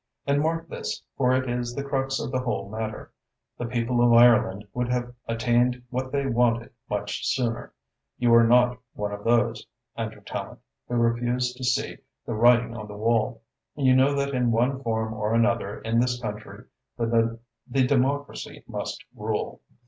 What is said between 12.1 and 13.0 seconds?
the writing on the